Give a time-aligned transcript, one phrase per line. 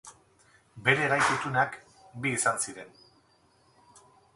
[0.87, 1.77] Bere gai kutunak
[2.25, 2.95] bi izan ziren.